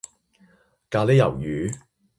[0.89, 1.79] 咖哩魷魚